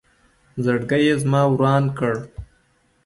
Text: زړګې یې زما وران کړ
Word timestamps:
زړګې 0.63 0.97
یې 1.05 1.13
زما 1.21 1.41
وران 1.51 1.83
کړ 1.97 2.15